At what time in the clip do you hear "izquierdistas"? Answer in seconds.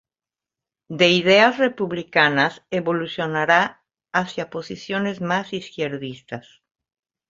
5.53-6.63